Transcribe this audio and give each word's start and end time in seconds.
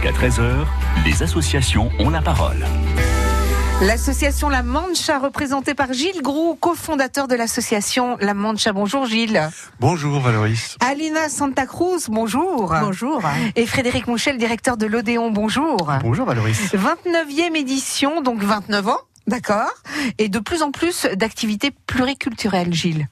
Jusqu'à 0.00 0.18
13h, 0.18 0.64
les 1.04 1.22
associations 1.22 1.90
ont 1.98 2.08
la 2.08 2.22
parole. 2.22 2.64
L'association 3.82 4.48
La 4.48 4.62
Mancha, 4.62 5.18
représentée 5.18 5.74
par 5.74 5.92
Gilles 5.92 6.22
Groux, 6.22 6.54
cofondateur 6.54 7.28
de 7.28 7.34
l'association 7.34 8.16
La 8.18 8.32
Mancha. 8.32 8.72
Bonjour 8.72 9.04
Gilles. 9.04 9.50
Bonjour 9.78 10.20
Valoris. 10.20 10.78
Alina 10.80 11.28
Santa 11.28 11.66
Cruz, 11.66 12.08
bonjour. 12.08 12.74
Bonjour. 12.80 13.20
Et 13.56 13.66
Frédéric 13.66 14.06
Mouchel, 14.06 14.38
directeur 14.38 14.78
de 14.78 14.86
l'Odéon, 14.86 15.30
bonjour. 15.30 15.92
Bonjour 16.02 16.24
Valoris. 16.24 16.72
29e 16.72 17.56
édition, 17.56 18.22
donc 18.22 18.42
29 18.42 18.88
ans. 18.88 19.00
D'accord. 19.30 19.70
Et 20.18 20.28
de 20.28 20.40
plus 20.40 20.62
en 20.62 20.72
plus 20.72 21.06
d'activités 21.14 21.70
pluriculturelles, 21.86 22.74
Gilles. 22.74 23.06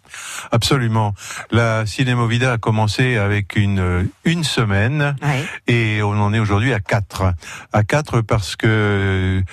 Absolument. 0.50 1.14
La 1.52 1.86
Cinémovida 1.86 2.52
a 2.54 2.58
commencé 2.58 3.16
avec 3.16 3.54
une 3.54 4.08
une 4.24 4.42
semaine 4.42 5.14
Ouais. 5.22 5.44
et 5.68 6.02
on 6.02 6.10
en 6.20 6.34
est 6.34 6.40
aujourd'hui 6.40 6.72
à 6.72 6.80
quatre. 6.80 7.22
À 7.72 7.84
quatre 7.84 8.20
parce 8.20 8.56
que 8.56 9.44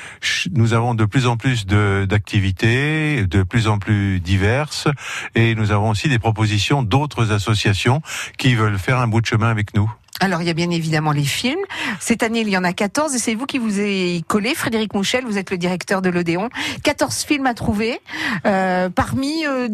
nous 0.54 0.74
avons 0.74 0.96
de 0.96 1.06
plus 1.06 1.28
en 1.28 1.38
plus 1.38 1.68
de 1.68 2.08
d'activités, 2.10 3.28
de 3.28 3.44
plus 3.44 3.68
en 3.68 3.78
plus 3.78 4.20
diverses 4.20 4.88
et 5.36 5.54
nous 5.54 5.72
avons 5.72 5.92
aussi 5.92 6.10
des 6.10 6.18
propositions 6.20 6.82
d'autres 6.82 7.32
associations 7.32 8.02
qui 8.40 8.56
veulent 8.56 8.80
faire 8.80 8.98
un 9.00 9.08
bout 9.08 9.22
de 9.22 9.28
chemin 9.28 9.50
avec 9.52 9.76
nous. 9.76 9.92
Alors, 10.22 10.42
il 10.42 10.48
y 10.48 10.50
a 10.50 10.54
bien 10.54 10.70
évidemment 10.70 11.12
les 11.12 11.26
films. 11.26 11.60
Cette 12.00 12.24
année, 12.24 12.40
il 12.40 12.48
y 12.50 12.56
en 12.58 12.64
a 12.64 12.72
14 12.72 13.14
et 13.14 13.20
c'est 13.20 13.36
vous 13.36 13.46
qui 13.46 13.58
vous 13.58 13.80
avez 13.80 14.24
collé. 14.28 14.56
Frédéric 14.56 14.94
Mouchel, 14.94 15.26
vous 15.26 15.38
êtes 15.38 15.52
le 15.52 15.58
directeur 15.58 16.02
de 16.02 16.10
l'Odéon. 16.10 16.48
14 16.84 17.24
films 17.26 17.46
à 17.48 17.54
trouver 17.54 18.00
euh, 18.46 18.90
parmi 18.90 19.46
euh, 19.46 19.68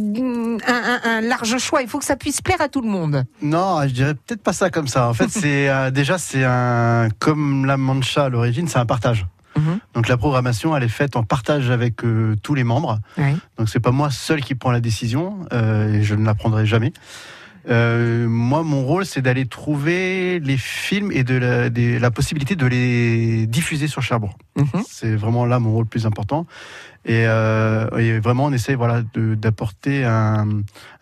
un, 0.68 0.74
un- 0.74 1.02
un 1.18 1.22
large 1.22 1.58
choix. 1.60 1.84
Il 1.84 1.88
faut 1.88 2.00
que 2.00 2.06
ça 2.06 2.16
puisse 2.16 2.42
plaire 2.42 2.60
à 2.60 2.70
tout 2.70 2.82
le 2.82 2.88
monde. 2.90 3.24
Non, 3.44 3.82
je 3.84 3.94
dirais 3.94 4.16
peut-être 4.16 4.42
pas 4.42 4.54
ça 4.54 4.72
comme 4.72 4.88
ça. 4.88 5.08
En 5.10 5.14
fait, 5.14 5.30
c'est 5.30 5.70
euh, 5.70 5.92
déjà 5.92 6.18
c'est 6.18 6.44
un 6.44 7.10
comme 7.20 7.66
la 7.68 7.78
Mancha 7.78 8.26
à 8.26 8.30
l'origine, 8.30 8.68
c'est 8.68 8.80
un 8.80 8.86
partage. 8.88 9.28
Mhm. 9.56 9.80
Donc 9.94 10.08
la 10.08 10.18
programmation, 10.18 10.76
elle 10.76 10.84
est 10.84 10.88
faite 10.88 11.16
en 11.18 11.24
partage 11.24 11.70
avec 11.70 12.04
euh, 12.04 12.36
tous 12.42 12.56
les 12.56 12.64
membres. 12.64 13.00
Oui. 13.20 13.36
Donc 13.60 13.70
c'est 13.70 13.80
pas 13.82 13.92
moi 13.92 14.10
seul 14.10 14.42
qui 14.42 14.56
prends 14.56 14.72
la 14.72 14.80
décision 14.80 15.40
euh, 15.54 15.94
et 16.00 16.04
je 16.04 16.16
ne 16.16 16.26
la 16.26 16.34
prendrai 16.34 16.66
jamais. 16.66 16.94
Euh, 17.70 18.28
moi, 18.28 18.64
mon 18.64 18.84
rôle, 18.84 19.06
c'est 19.06 19.22
d'aller 19.22 19.46
trouver 19.46 20.40
les 20.40 20.58
films 20.58 21.12
et 21.12 21.24
de 21.24 21.36
la, 22.00 22.12
possibilité 22.12 22.56
de 22.56 22.66
les 22.66 23.48
diffuser 23.48 23.88
sur 23.88 24.02
Cherbourg. 24.02 24.38
Mhm. 24.56 24.84
C'est 24.88 25.16
vraiment 25.16 25.46
là 25.46 25.60
mon 25.60 25.72
rôle 25.72 25.84
le 25.84 25.90
plus 25.90 26.06
important. 26.06 26.46
Et, 27.06 27.26
euh, 27.26 27.90
et 27.98 28.20
vraiment, 28.20 28.46
on 28.46 28.54
essaie 28.54 28.76
voilà, 28.76 29.04
d'apporter 29.16 30.04
un, 30.04 30.48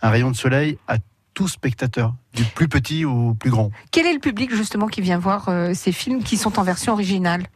un 0.01 0.09
rayon 0.09 0.31
de 0.31 0.35
soleil 0.35 0.77
à 0.87 0.97
tout 1.33 1.47
spectateur, 1.47 2.13
du 2.33 2.43
plus 2.43 2.67
petit 2.67 3.05
au 3.05 3.33
plus 3.33 3.49
grand. 3.49 3.71
Quel 3.91 4.05
est 4.05 4.13
le 4.13 4.19
public 4.19 4.53
justement 4.53 4.87
qui 4.87 4.99
vient 4.99 5.17
voir 5.17 5.47
euh, 5.47 5.73
ces 5.73 5.93
films 5.93 6.21
qui 6.21 6.35
sont 6.35 6.59
en 6.59 6.63
version 6.63 6.91
originale? 6.91 7.47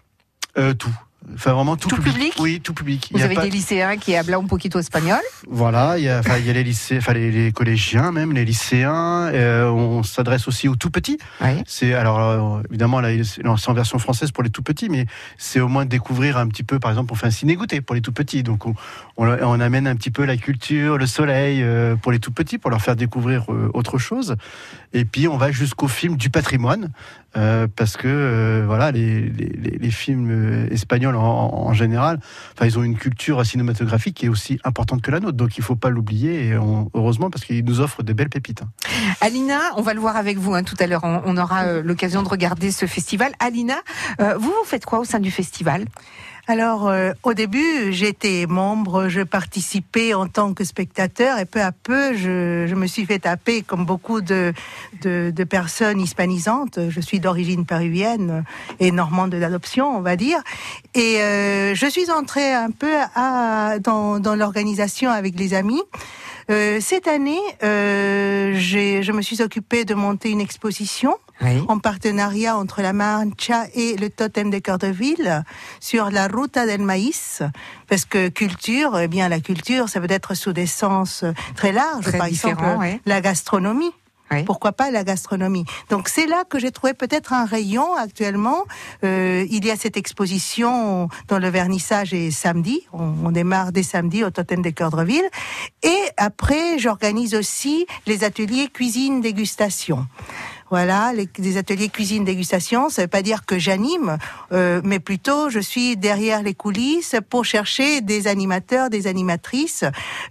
Euh, 0.57 0.73
tout. 0.73 0.93
Enfin, 1.35 1.53
vraiment 1.53 1.77
tout, 1.77 1.87
Tout 1.87 2.01
public 2.01 2.33
Oui, 2.39 2.59
tout 2.61 2.73
public. 2.73 3.07
Il 3.09 3.13
Vous 3.13 3.19
y 3.19 3.21
a 3.21 3.25
avez 3.25 3.35
pas- 3.35 3.43
des 3.43 3.49
lycéens 3.49 3.97
qui 3.97 4.15
hablan 4.15 4.43
un 4.43 4.47
poquito 4.47 4.77
espagnol. 4.79 5.19
Voilà, 5.49 5.97
il 5.97 6.03
y 6.03 6.09
a, 6.09 6.19
enfin, 6.19 6.37
il 6.37 6.45
y 6.45 6.49
a 6.49 6.53
les 6.53 6.63
lycées, 6.63 6.97
enfin, 6.97 7.13
les, 7.13 7.31
les 7.31 7.51
collégiens 7.53 8.11
même, 8.11 8.33
les 8.33 8.43
lycéens. 8.45 9.29
euh, 9.33 9.67
on 9.69 10.03
s'adresse 10.03 10.47
aussi 10.47 10.67
aux 10.67 10.75
tout 10.75 10.89
petits. 10.91 11.17
Oui. 11.41 11.51
C'est 11.65 11.93
alors 11.93 12.19
euh, 12.19 12.61
évidemment 12.69 12.99
là, 12.99 13.09
c'est 13.23 13.45
en 13.69 13.73
version 13.73 13.99
française 13.99 14.31
pour 14.31 14.43
les 14.43 14.49
tout 14.49 14.63
petits, 14.63 14.89
mais 14.89 15.05
c'est 15.37 15.59
au 15.61 15.67
moins 15.69 15.85
découvrir 15.85 16.37
un 16.37 16.47
petit 16.47 16.63
peu. 16.63 16.77
Par 16.79 16.91
exemple, 16.91 17.13
on 17.13 17.15
fait 17.15 17.27
un 17.27 17.31
ciné 17.31 17.55
goûter 17.55 17.79
pour 17.81 17.95
les 17.95 18.01
tout 18.01 18.11
petits, 18.11 18.43
donc 18.43 18.65
on, 18.65 18.73
on, 19.17 19.27
on 19.27 19.59
amène 19.59 19.87
un 19.87 19.95
petit 19.95 20.11
peu 20.11 20.25
la 20.25 20.35
culture, 20.37 20.97
le 20.97 21.05
soleil 21.07 21.63
euh, 21.63 21.95
pour 21.95 22.11
les 22.11 22.19
tout 22.19 22.31
petits, 22.31 22.57
pour 22.57 22.69
leur 22.69 22.81
faire 22.81 22.95
découvrir 22.97 23.45
autre 23.73 23.97
chose. 23.97 24.35
Et 24.93 25.05
puis 25.05 25.27
on 25.27 25.37
va 25.37 25.51
jusqu'au 25.51 25.87
film 25.87 26.17
du 26.17 26.29
patrimoine, 26.29 26.89
parce 27.33 27.97
que 27.97 28.63
voilà, 28.67 28.91
les, 28.91 29.21
les, 29.21 29.49
les- 29.57 29.77
les 29.79 29.91
films 29.91 30.29
euh, 30.31 30.67
en, 31.15 31.73
général, 31.73 32.19
enfin 32.53 32.65
ils 32.65 32.77
ont 32.77 32.83
une 32.83 32.97
culture 32.97 33.45
cinématographique 33.45 34.15
qui 34.15 34.25
est 34.25 34.29
aussi 34.29 34.59
importante 34.63 35.01
que 35.01 35.11
la 35.11 35.19
nôtre, 35.19 35.37
donc 35.37 35.57
il 35.57 35.63
faut 35.63 35.75
pas 35.75 35.89
l'oublier. 35.89 36.53
Heureusement 36.93 37.29
parce 37.29 37.45
qu'ils 37.45 37.65
nous 37.65 37.79
offrent 37.81 38.03
des 38.03 38.13
belles 38.13 38.29
pépites. 38.29 38.61
hein. 38.61 38.69
Alina, 39.21 39.59
on 39.77 39.81
va 39.81 39.93
le 39.93 39.99
voir 39.99 40.17
avec 40.17 40.37
vous 40.37 40.53
hein, 40.53 40.63
tout 40.63 40.75
à 40.79 40.87
l'heure. 40.87 41.03
On, 41.03 41.21
on 41.25 41.37
aura 41.37 41.63
euh, 41.63 41.81
l'occasion 41.83 42.23
de 42.23 42.29
regarder 42.29 42.71
ce 42.71 42.85
festival. 42.85 43.31
Alina, 43.39 43.75
euh, 44.19 44.35
vous 44.37 44.49
vous 44.49 44.65
faites 44.65 44.85
quoi 44.85 44.99
au 44.99 45.05
sein 45.05 45.19
du 45.19 45.31
festival? 45.31 45.85
Alors, 46.45 46.89
euh, 46.89 47.13
au 47.23 47.33
début, 47.33 47.93
j'étais 47.93 48.45
membre, 48.49 49.07
je 49.07 49.21
participais 49.21 50.13
en 50.13 50.27
tant 50.27 50.53
que 50.53 50.65
spectateur 50.65 51.39
et 51.39 51.45
peu 51.45 51.61
à 51.61 51.71
peu, 51.71 52.13
je, 52.17 52.65
je 52.67 52.75
me 52.75 52.85
suis 52.85 53.05
fait 53.05 53.19
taper 53.19 53.61
comme 53.61 53.85
beaucoup 53.85 54.19
de, 54.19 54.51
de, 55.01 55.31
de 55.33 55.43
personnes 55.45 56.01
hispanisantes. 56.01 56.79
Je 56.89 56.99
suis 56.99 57.21
d'origine 57.21 57.65
péruvienne 57.65 58.43
et 58.81 58.91
normande 58.91 59.29
d'adoption, 59.29 59.95
on 59.95 60.01
va 60.01 60.17
dire. 60.17 60.39
Et 60.95 61.21
euh, 61.21 61.75
je 61.75 61.85
suis 61.85 62.11
entrée 62.11 62.51
un 62.51 62.71
peu 62.71 62.93
à, 63.15 63.79
dans, 63.79 64.19
dans 64.19 64.35
l'organisation 64.35 65.11
avec 65.11 65.39
les 65.39 65.53
amis. 65.53 65.81
Euh, 66.51 66.79
cette 66.81 67.07
année, 67.07 67.39
euh, 67.63 68.53
je 68.55 69.11
me 69.13 69.21
suis 69.21 69.41
occupée 69.41 69.85
de 69.85 69.93
monter 69.93 70.29
une 70.29 70.41
exposition 70.41 71.15
Oui. 71.43 71.61
en 71.67 71.79
partenariat 71.79 72.57
entre 72.57 72.81
la 72.81 72.93
Mancha 72.93 73.65
et 73.73 73.95
le 73.97 74.09
Totem 74.09 74.49
de 74.49 74.59
Cœur 74.59 74.77
de 74.77 74.87
Ville 74.87 75.43
sur 75.79 76.09
la 76.09 76.27
Ruta 76.27 76.65
del 76.65 76.81
Maïs, 76.81 77.41
parce 77.87 78.05
que 78.05 78.29
culture, 78.29 78.97
eh 78.99 79.07
bien 79.07 79.27
la 79.29 79.39
culture, 79.39 79.89
ça 79.89 79.99
peut 79.99 80.07
être 80.09 80.35
sous 80.35 80.53
des 80.53 80.67
sens 80.67 81.23
euh, 81.23 81.33
très 81.55 81.71
larges, 81.71 82.05
Très 82.05 82.17
par 82.17 82.27
exemple 82.27 82.63
ouais. 82.79 83.01
la 83.05 83.19
gastronomie. 83.21 83.91
Oui. 84.31 84.43
Pourquoi 84.45 84.71
pas 84.71 84.89
la 84.89 85.03
gastronomie? 85.03 85.65
Donc 85.89 86.07
c'est 86.09 86.25
là 86.25 86.43
que 86.49 86.57
j'ai 86.57 86.71
trouvé 86.71 86.93
peut-être 86.93 87.33
un 87.33 87.45
rayon 87.45 87.93
actuellement. 87.95 88.63
Euh, 89.03 89.45
il 89.51 89.63
y 89.65 89.69
a 89.69 89.75
cette 89.75 89.95
exposition 89.97 91.07
dont 91.27 91.37
le 91.37 91.49
vernissage 91.49 92.13
est 92.13 92.31
samedi. 92.31 92.87
On, 92.93 93.13
on 93.25 93.31
démarre 93.31 93.71
dès 93.71 93.83
samedi 93.83 94.23
au 94.23 94.31
Totem 94.31 94.61
des 94.63 94.73
Cœurs 94.73 94.91
de 94.91 95.03
Ville. 95.03 95.29
Et 95.83 95.99
après, 96.17 96.79
j'organise 96.79 97.35
aussi 97.35 97.85
les 98.07 98.23
ateliers 98.23 98.69
cuisine 98.69 99.21
dégustation. 99.21 100.07
Voilà, 100.73 101.13
les, 101.13 101.27
des 101.27 101.57
ateliers 101.57 101.87
cuisine 101.87 102.25
dégustation, 102.25 102.89
ça 102.89 103.03
veut 103.03 103.07
pas 103.07 103.21
dire 103.21 103.45
que 103.45 103.59
j'anime, 103.59 104.17
euh, 104.53 104.81
mais 104.83 104.97
plutôt 104.97 105.51
je 105.51 105.59
suis 105.59 105.97
derrière 105.97 106.41
les 106.41 106.55
coulisses 106.55 107.15
pour 107.29 107.45
chercher 107.45 108.01
des 108.01 108.25
animateurs, 108.25 108.89
des 108.89 109.05
animatrices. 109.05 109.83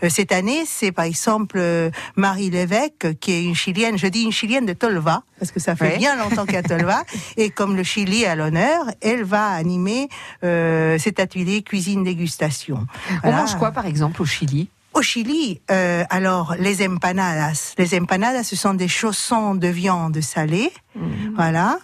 Euh, 0.03 0.09
cette 0.09 0.33
année, 0.33 0.65
c'est 0.67 0.91
par 0.91 1.05
exemple 1.05 1.59
euh, 1.61 1.93
Marie 2.17 2.51
Lévesque, 2.51 3.17
qui 3.21 3.31
est 3.31 3.45
une 3.45 3.55
chilienne, 3.55 3.97
je 3.97 4.09
dis 4.09 4.23
une 4.23 4.33
chilienne 4.33 4.67
de 4.67 4.73
Tolva, 4.73 5.23
parce 5.39 5.53
que 5.53 5.61
ça 5.61 5.77
fait 5.77 5.97
bien 5.99 6.17
longtemps 6.17 6.45
qu'elle 6.45 6.57
est 6.57 6.73
à 6.73 6.77
Tolva, 6.77 7.05
et 7.37 7.51
comme 7.51 7.77
le 7.77 7.85
Chili 7.85 8.27
à 8.27 8.35
l'honneur, 8.35 8.87
elle 9.01 9.23
va 9.23 9.47
animer 9.47 10.09
euh, 10.43 10.99
cet 10.99 11.21
atelier 11.21 11.63
cuisine 11.63 12.03
dégustation. 12.03 12.85
On 13.23 13.31
mange 13.31 13.55
quoi 13.55 13.71
par 13.71 13.87
exemple 13.87 14.21
au 14.21 14.27
Chili? 14.27 14.71
Au 14.95 15.03
Chili, 15.03 15.61
euh, 15.71 16.05
alors 16.11 16.55
les 16.59 16.87
empanadas. 16.87 17.75
Les 17.79 17.99
empanadas, 17.99 18.45
ce 18.45 18.57
sont 18.57 18.75
des 18.75 18.89
chaussons 18.89 19.55
de 19.55 19.69
viande 19.69 20.21
salée. 20.21 20.71
Voilà. 21.35 21.79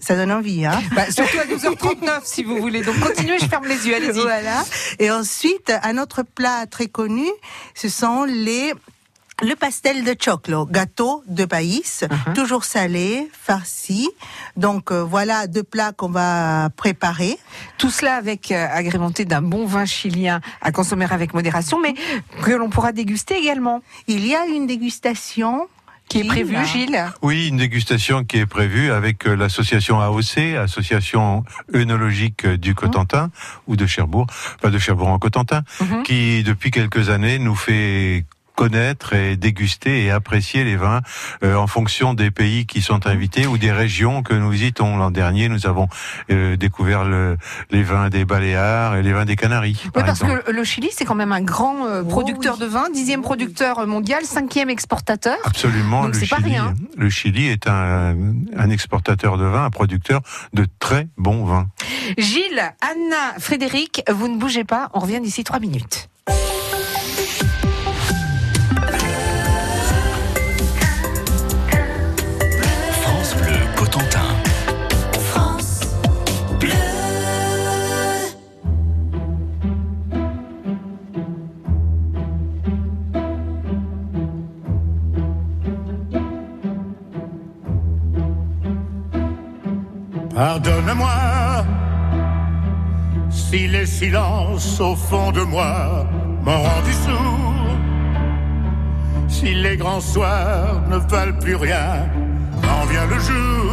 Ça 0.00 0.14
donne 0.16 0.32
envie, 0.32 0.64
hein 0.64 0.80
bah, 0.94 1.10
Surtout 1.10 1.38
à 1.38 1.44
12h39 1.44 2.20
si 2.24 2.42
vous 2.42 2.56
voulez. 2.56 2.82
Donc 2.82 2.98
continuez, 3.00 3.38
je 3.38 3.46
ferme 3.46 3.66
les 3.66 3.86
yeux, 3.86 3.94
allez-y. 3.94 4.22
Voilà. 4.22 4.64
Et 4.98 5.10
ensuite, 5.10 5.72
un 5.82 5.98
autre 5.98 6.22
plat 6.22 6.66
très 6.66 6.86
connu, 6.86 7.26
ce 7.74 7.90
sont 7.90 8.24
les 8.24 8.72
le 9.42 9.54
pastel 9.56 10.04
de 10.04 10.14
choclo, 10.18 10.66
gâteau 10.66 11.22
de 11.26 11.44
païs, 11.44 12.04
Uh-huh. 12.10 12.32
toujours 12.34 12.64
salé, 12.64 13.28
farci. 13.32 14.08
Donc 14.56 14.90
euh, 14.90 15.02
voilà 15.02 15.46
deux 15.46 15.62
plats 15.62 15.92
qu'on 15.92 16.08
va 16.10 16.68
préparer. 16.76 17.38
Tout 17.78 17.90
cela 17.90 18.16
avec 18.16 18.52
euh, 18.52 18.66
agrémenté 18.70 19.24
d'un 19.24 19.42
bon 19.42 19.66
vin 19.66 19.84
chilien 19.86 20.40
à 20.60 20.72
consommer 20.72 21.06
avec 21.10 21.34
modération, 21.34 21.78
mais 21.80 21.94
que 22.42 22.50
l'on 22.50 22.68
pourra 22.70 22.92
déguster 22.92 23.36
également. 23.36 23.82
Il 24.08 24.26
y 24.26 24.34
a 24.34 24.46
une 24.46 24.66
dégustation 24.66 25.68
Qui 26.08 26.20
est 26.20 26.24
là. 26.52 26.64
Gilles 26.64 27.04
Oui, 27.22 27.48
une 27.48 27.56
dégustation 27.58 28.24
qui 28.24 28.38
est 28.38 28.46
prévue 28.46 28.90
avec 28.90 29.26
euh, 29.26 29.36
l'association 29.36 30.00
AOC, 30.00 30.56
Association 30.58 31.44
œnologique 31.74 32.46
du 32.46 32.74
Cotentin, 32.74 33.30
ou 33.68 33.76
de 33.76 33.86
Cherbourg, 33.86 34.26
pas 34.60 34.70
de 34.70 34.78
Cherbourg 34.78 35.08
en 35.08 35.18
Cotentin, 35.18 35.62
Mhm. 35.80 36.02
qui 36.02 36.42
depuis 36.42 36.70
quelques 36.72 37.08
années 37.10 37.38
nous 37.38 37.54
fait 37.54 38.24
connaître 38.64 39.14
et 39.14 39.36
déguster 39.38 40.04
et 40.04 40.10
apprécier 40.10 40.64
les 40.64 40.76
vins 40.76 41.00
euh, 41.42 41.54
en 41.54 41.66
fonction 41.66 42.12
des 42.12 42.30
pays 42.30 42.66
qui 42.66 42.82
sont 42.82 43.06
invités 43.06 43.46
ou 43.46 43.56
des 43.56 43.72
régions 43.72 44.22
que 44.22 44.34
nous 44.34 44.50
visitons. 44.50 44.98
L'an 44.98 45.10
dernier, 45.10 45.48
nous 45.48 45.66
avons 45.66 45.88
euh, 46.30 46.58
découvert 46.58 47.04
le- 47.06 47.38
les 47.70 47.82
vins 47.82 48.10
des 48.10 48.26
Baléares 48.26 48.96
et 48.96 49.02
les 49.02 49.14
vins 49.14 49.24
des 49.24 49.36
Canaries. 49.36 49.80
Oui, 49.86 49.90
par 49.92 50.04
parce 50.04 50.20
exemple. 50.20 50.42
que 50.44 50.50
le 50.50 50.62
Chili, 50.64 50.90
c'est 50.92 51.06
quand 51.06 51.14
même 51.14 51.32
un 51.32 51.40
grand 51.40 51.86
euh, 51.86 52.02
producteur 52.02 52.58
de 52.58 52.66
vin, 52.66 52.90
dixième 52.92 53.22
producteur 53.22 53.86
mondial, 53.86 54.24
cinquième 54.26 54.68
exportateur. 54.68 55.38
Absolument, 55.44 56.02
Donc 56.02 56.12
le 56.12 56.20
c'est 56.20 56.28
pas 56.28 56.36
Chili, 56.36 56.50
rien. 56.50 56.74
le 56.98 57.08
Chili 57.08 57.46
est 57.48 57.66
un, 57.66 58.14
un 58.58 58.68
exportateur 58.70 59.38
de 59.38 59.44
vin, 59.46 59.64
un 59.64 59.70
producteur 59.70 60.20
de 60.52 60.66
très 60.80 61.08
bons 61.16 61.44
vins. 61.46 61.68
Gilles, 62.18 62.60
Anna, 62.82 63.38
Frédéric, 63.38 64.02
vous 64.10 64.28
ne 64.28 64.36
bougez 64.36 64.64
pas, 64.64 64.90
on 64.92 64.98
revient 64.98 65.20
d'ici 65.22 65.44
trois 65.44 65.60
minutes. 65.60 66.10
Pardonne-moi 90.40 91.66
si 93.28 93.68
les 93.68 93.84
silences 93.84 94.80
au 94.80 94.96
fond 94.96 95.30
de 95.32 95.42
moi 95.42 96.06
m'ont 96.42 96.62
rendu 96.62 96.92
sourd. 97.04 97.66
Si 99.28 99.52
les 99.52 99.76
grands 99.76 100.00
soirs 100.00 100.80
ne 100.88 100.96
valent 100.96 101.38
plus 101.40 101.56
rien, 101.56 102.08
quand 102.62 102.86
vient 102.86 103.04
le 103.04 103.18
jour, 103.18 103.70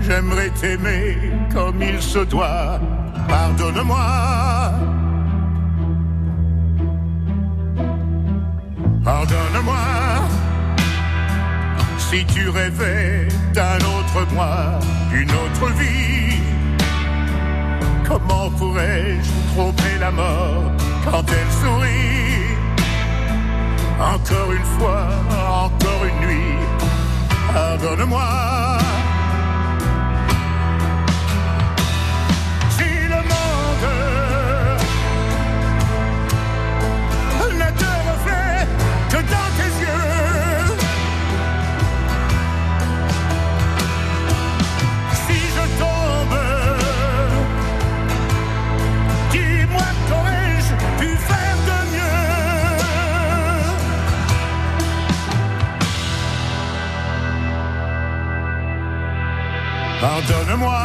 j'aimerais 0.00 0.50
t'aimer 0.60 1.16
comme 1.54 1.80
il 1.80 2.02
se 2.02 2.24
doit. 2.24 2.80
Pardonne-moi 3.28 4.10
si 12.10 12.24
tu 12.26 12.48
rêvais 12.48 13.28
d'un 13.52 13.78
autre 13.78 14.26
moi, 14.32 14.78
d'une 15.10 15.30
autre 15.30 15.66
vie. 15.80 16.40
Comment 18.06 18.48
pourrais-je 18.50 19.30
tromper 19.54 19.98
la 19.98 20.10
mort 20.10 20.70
quand 21.04 21.24
elle 21.38 21.52
sourit? 21.60 22.56
Encore 23.98 24.52
une 24.52 24.68
fois, 24.78 25.08
encore 25.64 26.02
une 26.04 26.26
nuit, 26.26 26.58
pardonne-moi. 27.52 28.85
Pardonne-moi 60.16 60.80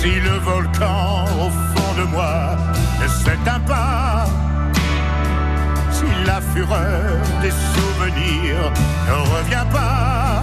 si 0.00 0.12
le 0.18 0.38
volcan 0.38 1.24
au 1.44 1.50
fond 1.50 1.92
de 2.00 2.04
moi 2.04 2.56
ne 3.02 3.06
s'éteint 3.06 3.60
pas, 3.66 4.24
si 5.90 6.06
la 6.24 6.40
fureur 6.40 7.20
des 7.42 7.50
souvenirs 7.74 8.72
ne 9.08 9.16
revient 9.36 9.66
pas. 9.70 10.42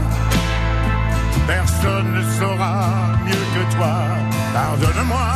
Personne 1.48 2.14
ne 2.14 2.24
saura 2.38 2.86
mieux 3.26 3.46
que 3.56 3.76
toi. 3.76 3.96
Pardonne-moi. 4.54 5.30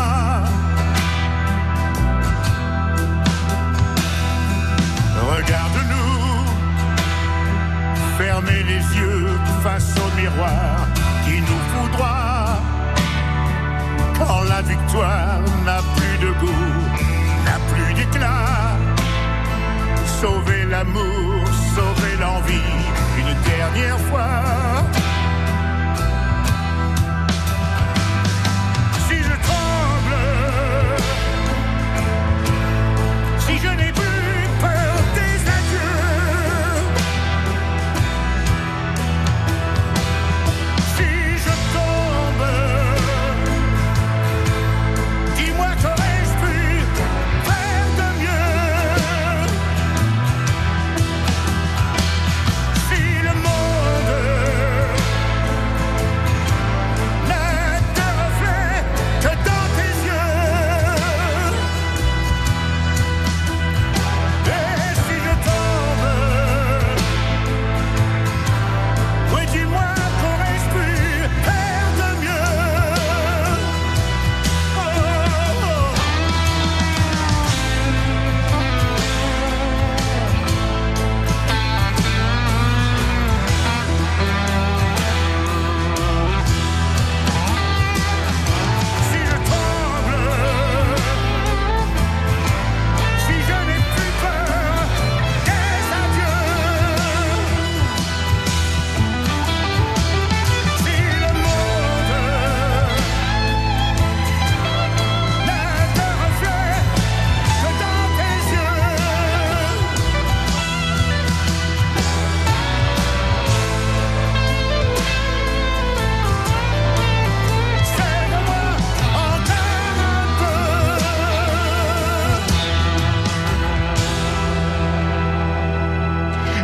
Regarde-nous, 5.35 6.45
fermez 8.19 8.63
les 8.71 8.83
yeux 8.99 9.29
face 9.63 9.95
au 9.97 10.15
miroir 10.15 10.72
victoire 14.67 15.39
n'a 15.65 15.79
plus 15.95 16.17
de 16.25 16.31
goût, 16.39 16.71
n'a 17.45 17.57
plus 17.71 17.93
d'éclat. 17.93 18.77
Sauver 20.21 20.65
l'amour, 20.65 21.47
sauver 21.75 22.15
l'envie, 22.19 22.73
une 23.19 23.33
dernière 23.51 23.99
fois. 24.09 25.12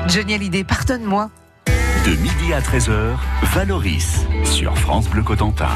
Johnny 0.09 0.33
Hallyday, 0.33 0.63
pardonne-moi. 0.63 1.29
De 2.03 2.11
midi 2.15 2.51
à 2.51 2.61
13h, 2.61 3.15
Valoris 3.53 4.25
sur 4.43 4.75
France 4.75 5.07
Bleu 5.07 5.21
Cotentin. 5.21 5.69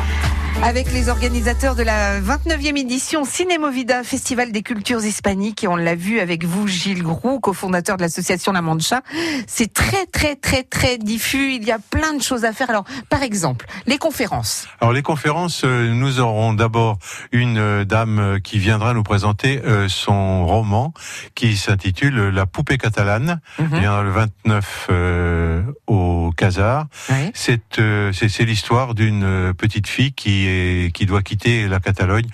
Avec 0.62 0.94
les 0.94 1.10
organisateurs 1.10 1.76
de 1.76 1.84
la 1.84 2.22
29e 2.22 2.78
édition 2.78 3.26
Cinémovida, 3.26 4.04
Festival 4.04 4.52
des 4.52 4.62
cultures 4.62 5.04
hispaniques, 5.04 5.64
et 5.64 5.68
on 5.68 5.76
l'a 5.76 5.96
vu 5.96 6.20
avec 6.20 6.46
vous, 6.46 6.68
Gilles 6.68 7.04
Groux, 7.04 7.40
cofondateur 7.40 7.98
de 7.98 8.02
l'association 8.02 8.54
La 8.54 8.62
Mancha. 8.62 9.02
C'est 9.46 9.74
très, 9.74 10.06
très, 10.06 10.36
très, 10.36 10.64
très 10.64 10.98
diffus. 10.98 11.56
Il 11.56 11.64
y 11.64 11.72
a 11.72 11.80
plein 11.80 12.14
de 12.14 12.22
choses 12.22 12.46
à 12.46 12.54
faire. 12.54 12.70
Alors, 12.70 12.86
par 13.10 13.24
exemple, 13.24 13.66
les 13.88 13.98
conférences. 13.98 14.68
Alors 14.80 14.94
les 14.94 15.02
conférences, 15.02 15.64
euh, 15.66 15.94
nous 15.94 16.20
aurons 16.20 16.54
d'abord 16.54 16.98
une 17.32 17.58
euh, 17.58 17.84
dame 17.84 18.20
euh, 18.20 18.40
qui 18.40 18.58
viendra 18.58 18.94
nous 18.94 19.04
présenter 19.04 19.62
son 19.88 20.46
roman 20.46 20.94
qui 21.36 21.58
s'intitule 21.58 22.30
La 22.30 22.46
poupée 22.46 22.78
catalane. 22.78 23.42
Mhm. 23.60 23.70
Il 23.74 23.80
viendra 23.80 24.04
le 24.04 24.12
29 24.12 24.88
euh, 24.90 25.62
au 25.88 26.32
Casar. 26.36 26.88
C'est 27.34 27.80
euh, 27.80 28.12
l'histoire 28.40 28.94
d'une 28.94 29.54
petite 29.58 29.88
fille 29.88 30.14
qui 30.14 30.43
est 30.48 30.92
qui 30.94 31.06
doit 31.06 31.22
quitter 31.22 31.68
la 31.68 31.80
Catalogne 31.80 32.26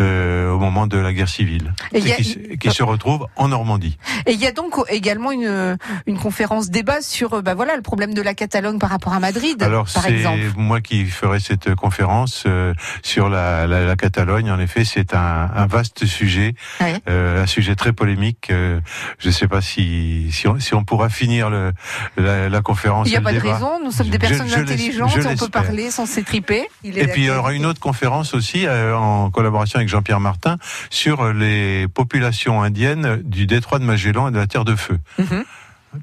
euh, 0.00 0.50
au 0.52 0.58
moment 0.58 0.86
de 0.86 0.98
la 0.98 1.12
guerre 1.12 1.28
civile 1.28 1.74
Et 1.92 1.98
a- 2.12 2.16
qui, 2.16 2.24
se- 2.24 2.38
qui 2.56 2.70
se 2.70 2.82
retrouve 2.82 3.26
en 3.36 3.48
Normandie. 3.48 3.98
Et 4.26 4.32
il 4.32 4.40
y 4.40 4.46
a 4.46 4.52
donc 4.52 4.74
également 4.88 5.32
une, 5.32 5.76
une 6.06 6.18
conférence 6.18 6.70
débat 6.70 7.00
sur, 7.00 7.34
euh, 7.34 7.42
bah 7.42 7.54
voilà, 7.54 7.76
le 7.76 7.82
problème 7.82 8.14
de 8.14 8.22
la 8.22 8.34
Catalogne 8.34 8.78
par 8.78 8.90
rapport 8.90 9.12
à 9.12 9.20
Madrid, 9.20 9.62
Alors 9.62 9.86
par 9.92 10.02
c'est 10.04 10.12
exemple. 10.12 10.40
moi 10.56 10.80
qui 10.80 11.04
ferai 11.06 11.40
cette 11.40 11.74
conférence 11.74 12.44
euh, 12.46 12.74
sur 13.02 13.28
la, 13.28 13.66
la, 13.66 13.84
la 13.84 13.96
Catalogne. 13.96 14.50
En 14.50 14.58
effet, 14.58 14.84
c'est 14.84 15.14
un, 15.14 15.50
un 15.54 15.66
vaste 15.66 16.06
sujet, 16.06 16.54
Ouais. 16.80 16.98
euh, 17.08 17.42
un 17.42 17.46
sujet 17.46 17.74
très 17.74 17.92
polémique. 17.92 18.48
Euh, 18.50 18.80
je 19.18 19.28
ne 19.28 19.32
sais 19.32 19.48
pas 19.48 19.60
si 19.60 20.30
si 20.32 20.48
on, 20.48 20.58
si 20.60 20.74
on 20.74 20.84
pourra 20.84 21.08
finir 21.08 21.50
le, 21.50 21.72
la, 22.16 22.48
la 22.48 22.60
conférence. 22.62 23.06
Il 23.08 23.10
n'y 23.10 23.16
a 23.16 23.20
pas 23.20 23.32
de 23.32 23.38
débat. 23.40 23.54
raison, 23.54 23.80
nous 23.84 23.90
sommes 23.90 24.08
des 24.10 24.18
personnes 24.18 24.48
je 24.48 24.56
intelligentes, 24.56 25.12
on 25.26 25.36
peut 25.36 25.48
parler 25.48 25.90
sans 25.90 26.06
s'étriper. 26.06 26.66
Il 26.82 26.98
est 26.98 27.02
Et 27.04 27.06
puis 27.08 27.22
il 27.22 27.26
y 27.26 27.30
aura. 27.30 27.53
Une 27.54 27.66
autre 27.66 27.80
conférence 27.80 28.34
aussi 28.34 28.66
euh, 28.66 28.96
en 28.96 29.30
collaboration 29.30 29.78
avec 29.78 29.88
Jean-Pierre 29.88 30.20
Martin 30.20 30.58
sur 30.90 31.32
les 31.32 31.88
populations 31.88 32.62
indiennes 32.62 33.22
du 33.24 33.46
détroit 33.46 33.78
de 33.78 33.84
Magellan 33.84 34.28
et 34.28 34.30
de 34.30 34.38
la 34.38 34.46
Terre 34.46 34.64
de 34.64 34.76
Feu. 34.76 34.98
Mhm. 35.18 35.44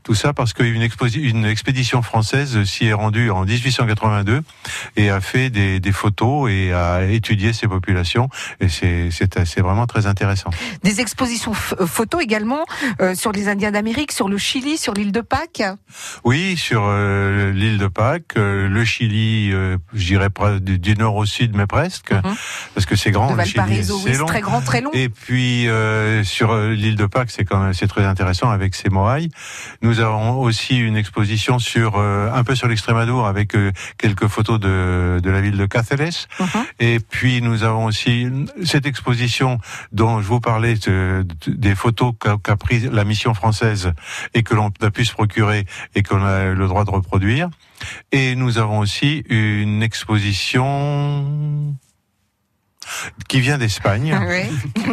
Tout 0.04 0.16
ça 0.16 0.34
parce 0.34 0.54
qu'une 0.54 0.82
une 1.16 1.46
expédition 1.46 2.02
française 2.02 2.64
s'y 2.64 2.86
est 2.86 2.94
rendue 2.94 3.30
en 3.30 3.46
1882 3.46 4.42
et 4.96 5.10
a 5.10 5.22
fait 5.22 5.50
des, 5.50 5.80
des 5.80 5.92
photos 5.92 6.50
et 6.50 6.74
a 6.74 7.04
étudié 7.04 7.54
ces 7.54 7.68
populations. 7.68 8.30
Et 8.60 8.70
c'est 8.70 9.62
vraiment 9.62 9.88
très 9.88 10.06
intéressant. 10.06 10.50
Des 10.84 11.02
expositions 11.02 11.54
euh, 11.80 11.86
photos 11.86 12.22
également 12.22 12.66
euh, 13.02 13.16
sur 13.16 13.32
les 13.32 13.48
Indiens 13.48 13.72
d'Amérique, 13.72 14.12
sur 14.12 14.30
le 14.30 14.38
Chili, 14.38 14.78
sur 14.78 14.94
l'île 14.94 15.12
de 15.12 15.22
Pâques? 15.22 15.64
Oui, 16.24 16.58
sur 16.58 16.84
euh, 16.86 17.52
l'île 17.52 17.78
de 17.78 17.88
Pâques, 17.88 18.36
le 18.36 18.86
Chili, 18.86 19.52
je 19.52 19.78
dirais 19.94 20.30
du, 20.62 20.96
nord 20.96 21.16
au 21.16 21.26
sud, 21.26 21.56
mais 21.56 21.68
presque, 21.68 22.12
mhm. 22.12 22.36
parce 22.74 22.86
que 22.86 22.96
c'est 22.96 23.12
grand. 23.12 23.32
Le 23.32 23.36
Valparaiso, 23.36 24.02
oui, 24.04 24.12
c'est 24.14 24.26
très 24.26 24.42
grand, 24.42 24.62
très 24.62 24.82
long. 24.82 24.92
Et 24.94 25.10
puis 25.10 25.68
sur 26.24 26.56
l'île 26.56 26.96
de 26.96 27.06
Pâques, 27.06 27.32
c'est 27.32 27.46
quand 27.46 27.60
même 27.60 27.74
c'est 27.74 27.88
très 27.88 28.06
intéressant 28.06 28.50
avec 28.50 28.76
ces 28.76 28.90
moailles. 28.90 29.30
Nous 29.82 30.00
avons 30.00 30.40
aussi 30.40 30.78
une 30.78 30.96
exposition 30.96 31.60
sur 31.60 31.98
un 32.00 32.44
peu 32.44 32.56
sur 32.56 32.68
l'extrémadour 32.68 33.28
avec 33.28 33.56
quelques 33.98 34.28
photos 34.28 34.60
de, 34.60 35.20
de 35.22 35.30
la 35.30 35.42
ville 35.42 35.58
de 35.58 35.66
Cáceres. 35.66 36.28
Mhm. 36.40 36.48
Et 36.80 37.00
puis 37.00 37.42
nous 37.42 37.64
avons 37.64 37.86
aussi 37.86 38.28
cette 38.64 38.86
exposition 38.86 39.60
dont 39.92 40.22
je 40.22 40.28
vous 40.28 40.40
parlais 40.40 40.76
des 41.48 41.76
photos 41.76 42.14
qu'a 42.20 42.56
pris 42.58 42.82
la 42.92 43.04
mission 43.04 43.34
française 43.34 43.94
et 44.34 44.44
que 44.44 44.54
l'on 44.54 44.72
a 44.82 44.92
pu 44.92 45.06
se 45.06 45.14
procurer 45.14 45.66
et 45.96 46.04
qu'on 46.04 46.24
a 46.24 46.46
le 46.46 46.68
droit 46.68 46.86
de 46.86 46.92
reproduire. 46.92 47.50
Et 48.12 48.36
nous 48.36 48.58
avons 48.58 48.80
aussi 48.80 49.24
une 49.30 49.82
exposition 49.82 51.76
qui 53.28 53.40
vient 53.40 53.58
d'Espagne, 53.58 54.18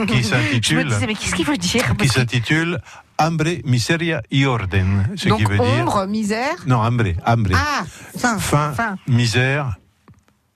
qui 0.06 0.22
s'intitule. 0.30 0.88
mais 1.06 1.14
qu'est-ce 1.14 1.34
qu'il 1.34 1.46
veut 1.46 1.56
dire? 1.56 1.96
Qui 1.96 2.08
s'intitule 2.08 2.80
Hambre, 3.18 3.62
miseria 3.64 4.22
y 4.30 4.44
orden, 4.44 5.10
ce 5.16 5.28
qui 5.28 5.44
veut 5.44 5.60
ombre, 5.60 6.06
misère. 6.06 6.56
Non, 6.66 6.78
hambre, 6.78 7.14
hambre. 7.26 7.50
Ah, 7.54 7.84
faim, 8.16 8.38
faim, 8.38 8.96
misère 9.08 9.76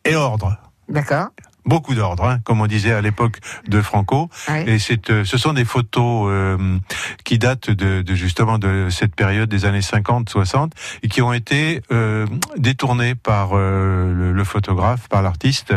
et 0.04 0.14
ordre. 0.14 0.56
D'accord 0.88 1.30
beaucoup 1.64 1.94
d'ordre, 1.94 2.24
hein, 2.24 2.38
comme 2.44 2.60
on 2.60 2.66
disait 2.66 2.92
à 2.92 3.00
l'époque 3.00 3.38
de 3.68 3.80
Franco. 3.80 4.28
Et 4.66 4.78
c'est, 4.78 5.10
euh, 5.10 5.24
ce 5.24 5.38
sont 5.38 5.52
des 5.52 5.64
photos 5.64 6.28
euh, 6.28 6.78
qui 7.24 7.38
datent 7.38 7.70
de, 7.70 8.02
de, 8.02 8.14
justement 8.14 8.58
de 8.58 8.88
cette 8.90 9.14
période 9.14 9.48
des 9.48 9.64
années 9.64 9.80
50-60 9.80 10.70
et 11.02 11.08
qui 11.08 11.22
ont 11.22 11.32
été 11.32 11.82
euh, 11.92 12.26
détournées 12.56 13.14
par 13.14 13.54
le, 13.54 14.32
le, 14.32 14.44
photographe, 14.44 15.08
par 15.08 15.22
l'artiste. 15.22 15.74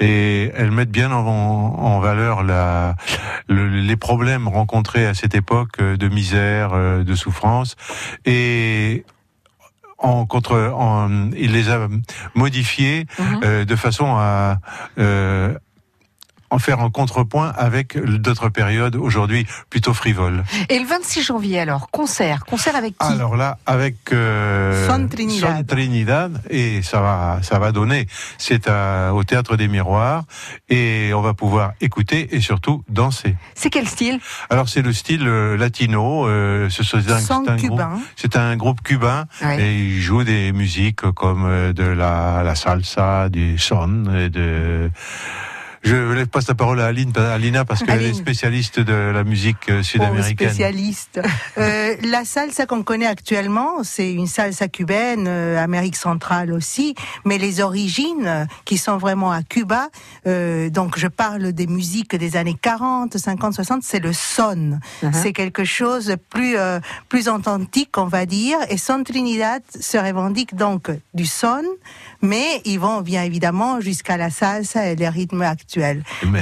Et 0.00 0.50
elles 0.56 0.70
mettent 0.70 0.90
bien 0.90 1.12
en, 1.12 1.26
en 1.26 2.00
valeur 2.00 2.42
la, 2.42 2.96
les 3.48 3.96
problèmes 3.96 4.48
rencontrés 4.48 5.06
à 5.06 5.14
cette 5.14 5.34
époque 5.34 5.80
de 5.80 6.08
misère, 6.08 6.70
de 7.04 7.14
souffrance. 7.14 7.76
Et 8.24 9.04
en 10.00 10.26
contre, 10.26 10.72
en, 10.74 11.30
il 11.36 11.52
les 11.52 11.68
a 11.68 11.88
modifiés 12.34 13.06
euh, 13.44 13.64
de 13.64 13.76
façon 13.76 14.16
à 14.16 14.58
euh, 14.98 15.54
en 16.50 16.58
faire 16.58 16.80
un 16.80 16.90
contrepoint 16.90 17.52
avec 17.56 17.98
d'autres 17.98 18.48
périodes 18.48 18.96
aujourd'hui 18.96 19.46
plutôt 19.70 19.94
frivoles. 19.94 20.44
Et 20.68 20.78
le 20.78 20.86
26 20.86 21.22
janvier 21.22 21.60
alors, 21.60 21.90
concert, 21.90 22.44
concert 22.44 22.76
avec 22.76 22.96
qui? 22.98 23.06
Alors 23.06 23.36
là, 23.36 23.58
avec 23.66 24.12
euh, 24.12 24.88
Son 24.88 25.08
Trinidad. 25.08 25.56
Son 25.58 25.64
Trinidad 25.64 26.42
et 26.50 26.82
ça 26.82 27.00
va, 27.00 27.38
ça 27.42 27.58
va 27.58 27.72
donner. 27.72 28.06
C'est 28.38 28.68
au 28.68 29.24
théâtre 29.24 29.56
des 29.56 29.68
Miroirs 29.68 30.24
et 30.68 31.12
on 31.14 31.20
va 31.20 31.34
pouvoir 31.34 31.72
écouter 31.80 32.34
et 32.34 32.40
surtout 32.40 32.82
danser. 32.88 33.36
C'est 33.54 33.70
quel 33.70 33.86
style? 33.88 34.20
Alors 34.48 34.68
c'est 34.68 34.82
le 34.82 34.92
style 34.92 35.26
euh, 35.26 35.56
latino. 35.56 36.26
Euh, 36.26 36.68
c'est 36.70 36.82
un. 37.10 37.20
C'est 38.16 38.36
un 38.36 38.56
groupe 38.56 38.82
cubain 38.82 39.26
et 39.42 39.74
il 39.74 40.00
joue 40.00 40.24
des 40.24 40.52
musiques 40.52 41.10
comme 41.12 41.44
euh, 41.46 41.72
de 41.72 41.84
la, 41.84 42.42
la 42.44 42.54
salsa, 42.54 43.28
du 43.28 43.58
son 43.58 44.04
et 44.14 44.28
de 44.28 44.90
je 45.82 46.24
passe 46.24 46.48
la 46.48 46.54
parole 46.54 46.80
à 46.80 46.86
Aline, 46.86 47.12
Alina 47.16 47.64
parce 47.64 47.82
qu'elle 47.82 48.02
est 48.02 48.14
spécialiste 48.14 48.78
de 48.80 48.92
la 48.92 49.24
musique 49.24 49.68
euh, 49.70 49.82
sud-américaine. 49.82 50.48
Oh, 50.48 50.52
spécialiste. 50.52 51.20
euh, 51.58 51.96
la 52.02 52.24
salsa 52.24 52.66
qu'on 52.66 52.82
connaît 52.82 53.06
actuellement, 53.06 53.82
c'est 53.82 54.12
une 54.12 54.26
salsa 54.26 54.68
cubaine, 54.68 55.24
euh, 55.26 55.62
Amérique 55.62 55.96
centrale 55.96 56.52
aussi, 56.52 56.94
mais 57.24 57.38
les 57.38 57.60
origines 57.60 58.26
euh, 58.26 58.44
qui 58.64 58.76
sont 58.76 58.98
vraiment 58.98 59.32
à 59.32 59.42
Cuba, 59.42 59.88
euh, 60.26 60.68
donc 60.68 60.98
je 60.98 61.06
parle 61.08 61.52
des 61.52 61.66
musiques 61.66 62.14
des 62.14 62.36
années 62.36 62.56
40, 62.60 63.16
50, 63.16 63.54
60, 63.54 63.82
c'est 63.82 64.00
le 64.00 64.12
son. 64.12 64.78
Uh-huh. 65.02 65.12
C'est 65.12 65.32
quelque 65.32 65.64
chose 65.64 66.16
plus 66.28 66.56
plus 67.08 67.28
authentique, 67.28 67.96
on 67.96 68.06
va 68.06 68.26
dire, 68.26 68.58
et 68.68 68.76
Son 68.76 69.02
Trinidad 69.04 69.62
se 69.78 69.96
revendique 69.96 70.54
donc 70.54 70.90
du 71.14 71.26
son, 71.26 71.62
mais 72.22 72.60
ils 72.64 72.78
vont 72.78 73.00
bien 73.00 73.22
évidemment 73.22 73.80
jusqu'à 73.80 74.16
la 74.16 74.30
salsa 74.30 74.86
et 74.88 74.96
les 74.96 75.08
rythmes 75.08 75.42
actuels. 75.42 75.69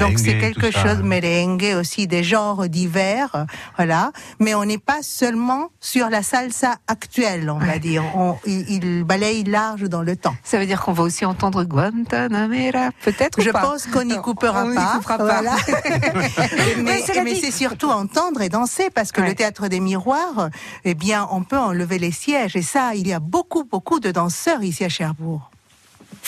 Donc 0.01 0.19
c'est 0.19 0.39
quelque 0.39 0.71
chose, 0.71 1.03
merengue 1.03 1.75
aussi, 1.79 2.07
des 2.07 2.23
genres 2.23 2.69
divers, 2.69 3.47
voilà. 3.77 4.13
Mais 4.39 4.55
on 4.55 4.65
n'est 4.65 4.79
pas 4.79 5.03
seulement 5.03 5.71
sur 5.81 6.09
la 6.11 6.23
salsa 6.23 6.77
actuelle, 6.87 7.51
on 7.51 7.59
va 7.59 7.79
dire. 7.79 8.05
On, 8.15 8.37
il, 8.47 9.05
balaye 9.05 9.45
large 9.45 9.83
dans 9.83 10.03
le 10.03 10.17
temps. 10.17 10.35
Ça 10.43 10.59
veut 10.59 10.67
dire 10.67 10.81
qu'on 10.81 10.93
va 10.93 11.03
aussi 11.03 11.25
entendre 11.25 11.65
Guantanamera, 11.65 12.91
peut-être 13.03 13.41
Je 13.41 13.51
pense 13.51 13.87
qu'on 13.87 14.05
n'y 14.05 14.17
coupera 14.17 14.65
pas. 14.75 15.01
Voilà. 15.19 15.57
mais, 16.79 17.03
mais 17.25 17.35
c'est 17.35 17.51
surtout 17.51 17.91
entendre 17.91 18.41
et 18.41 18.49
danser 18.49 18.91
parce 18.95 19.13
que 19.13 19.21
le 19.21 19.35
théâtre 19.35 19.69
des 19.69 19.81
miroirs, 19.81 20.51
eh 20.85 20.95
bien, 20.95 21.29
on 21.31 21.43
peut 21.43 21.59
enlever 21.59 21.99
les 21.99 22.13
sièges 22.13 22.57
et 22.57 22.63
ça, 22.63 22.95
il 22.95 23.09
y 23.09 23.13
a 23.13 23.21
beaucoup, 23.21 23.65
beaucoup 23.65 24.01
de 24.01 24.11
danseurs 24.11 24.63
ici 24.63 24.85
à 24.85 24.89
Cherbourg. 24.89 25.51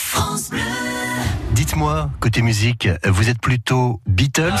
France 0.03 0.49
Bleu. 0.49 0.59
Dites-moi, 1.53 2.09
côté 2.19 2.41
musique, 2.41 2.89
vous 3.05 3.29
êtes 3.29 3.39
plutôt 3.39 4.01
Beatles? 4.07 4.51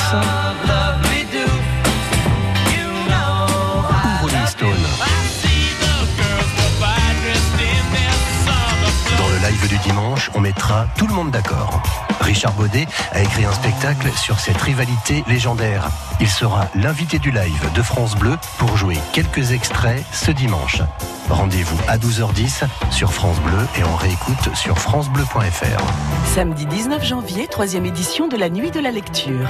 Dimanche, 9.81 10.31
on 10.33 10.39
mettra 10.39 10.87
tout 10.97 11.07
le 11.07 11.13
monde 11.13 11.31
d'accord. 11.31 11.81
Richard 12.21 12.53
Baudet 12.53 12.87
a 13.11 13.21
écrit 13.21 13.45
un 13.45 13.51
spectacle 13.51 14.09
sur 14.15 14.39
cette 14.39 14.61
rivalité 14.61 15.23
légendaire. 15.27 15.89
Il 16.19 16.29
sera 16.29 16.67
l'invité 16.75 17.19
du 17.19 17.31
live 17.31 17.71
de 17.73 17.81
France 17.81 18.15
Bleu 18.15 18.37
pour 18.57 18.77
jouer 18.77 18.97
quelques 19.13 19.51
extraits 19.51 20.03
ce 20.11 20.31
dimanche. 20.31 20.81
Rendez-vous 21.29 21.77
à 21.87 21.97
12h10 21.97 22.63
sur 22.91 23.11
France 23.11 23.39
Bleu 23.41 23.67
et 23.77 23.83
on 23.83 23.95
réécoute 23.95 24.55
sur 24.55 24.77
francebleu.fr. 24.77 25.83
Samedi 26.25 26.65
19 26.65 27.03
janvier, 27.03 27.47
troisième 27.47 27.85
édition 27.85 28.27
de 28.27 28.37
la 28.37 28.49
Nuit 28.49 28.71
de 28.71 28.79
la 28.79 28.91
Lecture. 28.91 29.47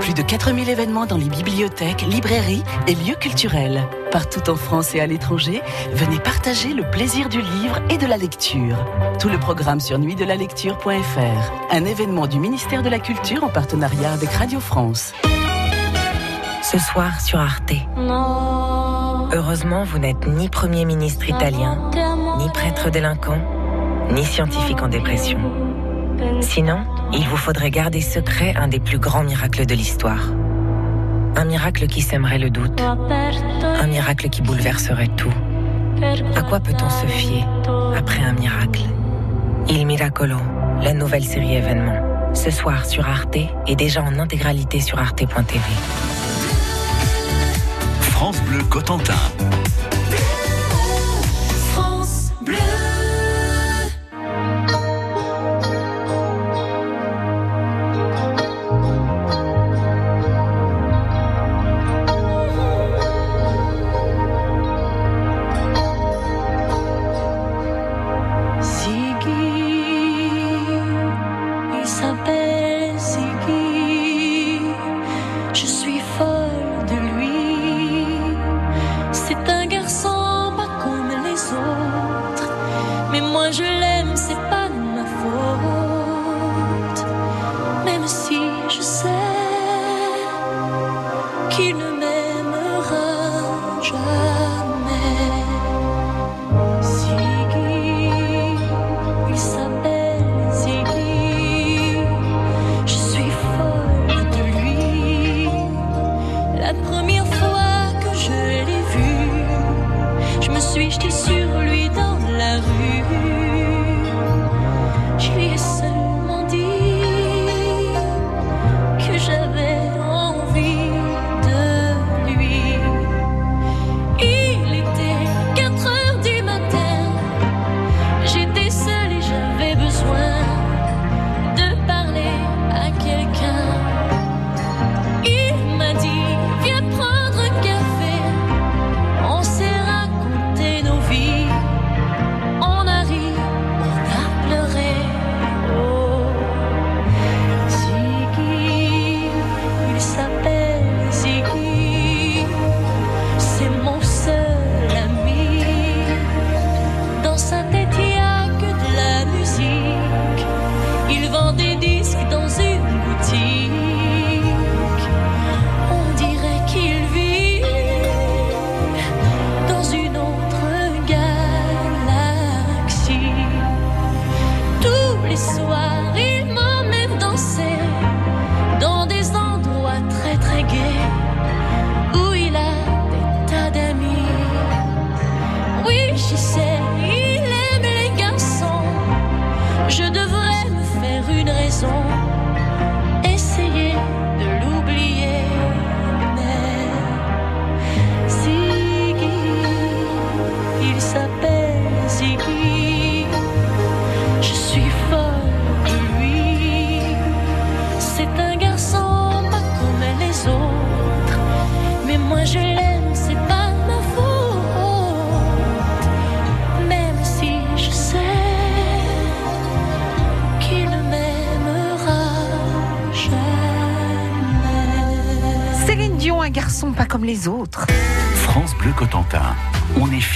Plus 0.00 0.14
de 0.14 0.22
4000 0.22 0.68
événements 0.68 1.06
dans 1.06 1.16
les 1.16 1.28
bibliothèques, 1.28 2.02
librairies 2.02 2.62
et 2.86 2.94
lieux 2.94 3.16
culturels. 3.16 3.82
Partout 4.10 4.48
en 4.50 4.56
France 4.56 4.94
et 4.94 5.00
à 5.00 5.06
l'étranger, 5.06 5.62
venez 5.92 6.18
partager 6.18 6.72
le 6.72 6.88
plaisir 6.90 7.28
du 7.28 7.40
livre 7.40 7.80
et 7.90 7.98
de 7.98 8.06
la 8.06 8.16
lecture. 8.16 8.76
Tout 9.18 9.28
le 9.28 9.38
programme 9.38 9.80
sur 9.80 9.98
nuitdelalecture.fr. 9.98 11.52
Un 11.70 11.84
événement 11.84 12.26
du 12.26 12.38
ministère 12.38 12.82
de 12.82 12.88
la 12.88 12.98
Culture 12.98 13.44
en 13.44 13.48
partenariat 13.48 14.12
avec 14.12 14.30
Radio 14.30 14.60
France. 14.60 15.12
Ce 16.62 16.78
soir 16.78 17.20
sur 17.20 17.40
Arte. 17.40 17.72
Heureusement, 19.32 19.84
vous 19.84 19.98
n'êtes 19.98 20.26
ni 20.26 20.48
Premier 20.48 20.84
ministre 20.84 21.28
italien, 21.28 21.90
ni 22.38 22.48
prêtre 22.50 22.90
délinquant, 22.90 23.38
ni 24.12 24.24
scientifique 24.24 24.82
en 24.82 24.88
dépression. 24.88 25.38
Sinon, 26.40 26.78
il 27.16 27.26
vous 27.28 27.36
faudrait 27.36 27.70
garder 27.70 28.00
secret 28.00 28.54
un 28.56 28.68
des 28.68 28.80
plus 28.80 28.98
grands 28.98 29.24
miracles 29.24 29.66
de 29.66 29.74
l'histoire. 29.74 30.30
Un 31.36 31.44
miracle 31.44 31.86
qui 31.86 32.02
sèmerait 32.02 32.38
le 32.38 32.50
doute. 32.50 32.80
Un 32.80 33.86
miracle 33.86 34.28
qui 34.28 34.42
bouleverserait 34.42 35.08
tout. 35.16 35.32
À 36.34 36.42
quoi 36.42 36.60
peut-on 36.60 36.90
se 36.90 37.06
fier 37.06 37.46
après 37.96 38.22
un 38.22 38.32
miracle? 38.32 38.82
Il 39.68 39.86
Miracolo, 39.86 40.36
la 40.82 40.92
nouvelle 40.92 41.24
série 41.24 41.54
événement. 41.54 42.32
Ce 42.34 42.50
soir 42.50 42.84
sur 42.84 43.08
Arte 43.08 43.38
et 43.66 43.76
déjà 43.76 44.02
en 44.02 44.18
intégralité 44.18 44.80
sur 44.80 44.98
arte.tv. 44.98 45.60
France 48.00 48.40
Bleu 48.42 48.62
Cotentin. 48.64 49.14
je 83.52 83.85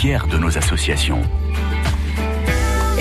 de 0.01 0.39
nos 0.39 0.57
associations. 0.57 1.27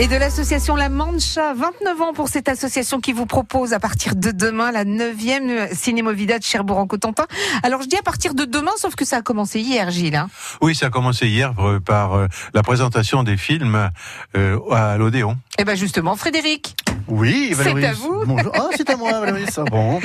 Et 0.01 0.07
de 0.07 0.15
l'association 0.15 0.75
La 0.77 0.87
Mancha, 0.87 1.53
29 1.53 2.01
ans 2.01 2.13
pour 2.13 2.29
cette 2.29 2.47
association 2.47 3.01
qui 3.01 3.11
vous 3.11 3.25
propose 3.25 3.73
à 3.73 3.79
partir 3.79 4.15
de 4.15 4.31
demain 4.31 4.71
la 4.71 4.85
9e 4.85 5.75
Cinémovida 5.75 6.39
de 6.39 6.43
Cherbourg-en-Cotentin. 6.43 7.25
Alors 7.63 7.81
je 7.81 7.87
dis 7.89 7.97
à 7.97 8.01
partir 8.01 8.33
de 8.33 8.45
demain, 8.45 8.71
sauf 8.77 8.95
que 8.95 9.03
ça 9.03 9.17
a 9.17 9.21
commencé 9.21 9.59
hier, 9.59 9.91
Gilles. 9.91 10.15
hein. 10.15 10.29
Oui, 10.61 10.73
ça 10.73 10.85
a 10.85 10.89
commencé 10.89 11.27
hier 11.27 11.53
euh, 11.59 11.81
par 11.81 12.13
euh, 12.13 12.27
la 12.53 12.63
présentation 12.63 13.23
des 13.23 13.35
films 13.35 13.89
euh, 14.37 14.57
à 14.71 14.95
l'Odéon. 14.97 15.35
Eh 15.57 15.65
ben 15.65 15.75
justement, 15.75 16.15
Frédéric, 16.15 16.77
Oui, 17.09 17.47
C'est 17.49 17.55
Valérie. 17.55 17.85
à 17.87 17.91
vous. 17.93 18.23
Bonjour. 18.25 18.53
Ah, 18.55 18.69
c'est 18.77 18.89
à 18.89 18.95
moi, 18.95 19.19
Valérie. 19.19 19.51
Ça, 19.51 19.63
bon. 19.69 19.99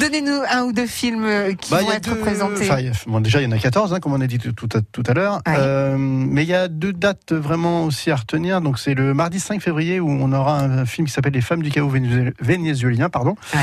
donnez-nous 0.00 0.40
un 0.50 0.62
ou 0.64 0.72
deux 0.72 0.88
films 0.88 1.24
euh, 1.24 1.52
qui 1.52 1.70
Bah, 1.70 1.82
vont 1.82 1.92
être 1.92 2.10
deux- 2.10 2.18
présentés. 2.18 2.68
enfin, 2.68 2.82
bon, 3.06 3.20
déjà, 3.20 3.40
il 3.40 3.44
y 3.44 3.46
en 3.46 3.52
a 3.52 3.58
14, 3.58 3.92
hein, 3.94 4.00
comme 4.00 4.14
on 4.14 4.20
a 4.20 4.26
dit 4.26 4.38
tout, 4.38 4.68
à, 4.74 4.80
tout 4.90 5.04
à 5.06 5.14
l'heure. 5.14 5.40
Oui. 5.46 5.52
Euh, 5.56 5.96
mais 5.98 6.42
il 6.42 6.48
y 6.48 6.54
a 6.54 6.66
deux 6.66 6.92
dates 6.92 7.32
vraiment 7.32 7.84
aussi 7.84 8.10
à 8.10 8.16
retenir. 8.16 8.60
Donc, 8.60 8.80
c'est 8.80 8.94
le 8.94 9.14
mardi 9.14 9.27
5 9.36 9.60
février 9.60 10.00
où 10.00 10.08
on 10.10 10.32
aura 10.32 10.58
un, 10.60 10.86
film 10.86 11.06
qui 11.06 11.12
s'appelle 11.12 11.34
Les 11.34 11.40
femmes 11.42 11.62
du 11.62 11.70
chaos 11.70 11.90
vénézué- 11.90 12.32
vénézuélien, 12.40 13.10
pardon. 13.10 13.34
Ouais. 13.54 13.60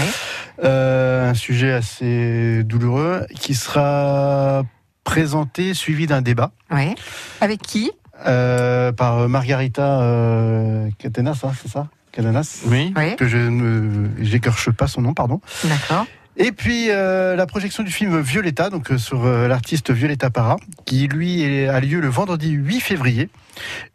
Euh, 0.64 1.30
un 1.32 1.34
sujet 1.34 1.72
assez 1.72 2.64
douloureux 2.64 3.26
qui 3.36 3.56
sera 3.56 4.64
présenté, 5.04 5.74
suivi 5.74 6.06
d'un 6.08 6.22
débat. 6.22 6.52
Ouais. 6.72 6.94
Avec 7.42 7.62
qui? 7.62 7.92
Euh, 8.28 8.92
par 8.92 9.28
Margarita 9.28 10.02
euh, 10.02 10.90
Catenas, 11.00 11.40
hein, 11.44 11.52
c'est 11.62 11.70
ça? 11.72 11.88
Cadenas 12.12 12.62
Oui. 12.68 12.94
Oui. 12.96 13.16
Que 13.18 13.28
je 13.28 13.38
ne 13.38 14.08
j'écorche 14.24 14.72
pas 14.72 14.88
son 14.88 15.02
nom, 15.02 15.14
pardon. 15.14 15.42
D'accord. 15.66 16.06
Et 16.38 16.52
puis 16.52 16.88
euh, 16.90 17.36
la 17.36 17.46
projection 17.46 17.84
du 17.84 17.92
film 17.92 18.20
Violetta, 18.20 18.70
donc 18.70 18.92
euh, 18.92 18.98
sur 18.98 19.26
euh, 19.26 19.48
l'artiste 19.48 19.92
Violetta 19.92 20.30
Parra, 20.30 20.58
qui 20.86 21.08
lui 21.08 21.44
est- 21.44 21.68
a 21.68 21.80
lieu 21.80 22.00
le 22.02 22.08
vendredi 22.10 22.50
8 22.52 22.80
février 22.82 23.30